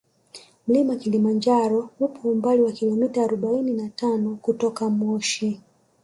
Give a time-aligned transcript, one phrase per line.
[0.67, 5.61] Mlima kilimanjaro upo umbali wa kilometa arobaini na tano kutoka moshi